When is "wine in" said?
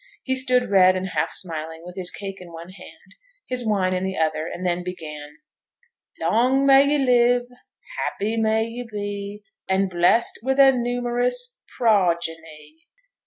3.63-4.03